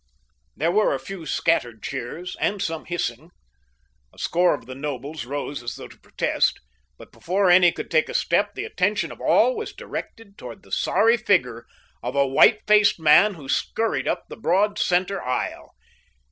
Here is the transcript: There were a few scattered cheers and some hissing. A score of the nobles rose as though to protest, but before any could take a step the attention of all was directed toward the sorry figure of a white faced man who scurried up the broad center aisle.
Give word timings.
There 0.57 0.71
were 0.71 0.95
a 0.95 0.99
few 0.99 1.27
scattered 1.27 1.83
cheers 1.83 2.35
and 2.39 2.59
some 2.59 2.85
hissing. 2.85 3.29
A 4.11 4.17
score 4.17 4.55
of 4.55 4.65
the 4.65 4.73
nobles 4.73 5.25
rose 5.27 5.61
as 5.61 5.75
though 5.75 5.89
to 5.89 5.99
protest, 5.99 6.59
but 6.97 7.11
before 7.11 7.51
any 7.51 7.71
could 7.71 7.91
take 7.91 8.09
a 8.09 8.15
step 8.15 8.55
the 8.55 8.65
attention 8.65 9.11
of 9.11 9.21
all 9.21 9.55
was 9.55 9.73
directed 9.73 10.39
toward 10.39 10.63
the 10.63 10.71
sorry 10.71 11.17
figure 11.17 11.67
of 12.01 12.15
a 12.15 12.25
white 12.25 12.61
faced 12.65 12.99
man 12.99 13.35
who 13.35 13.47
scurried 13.47 14.07
up 14.07 14.25
the 14.27 14.37
broad 14.37 14.79
center 14.79 15.21
aisle. 15.21 15.75